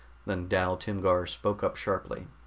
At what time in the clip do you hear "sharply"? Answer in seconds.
1.75-2.25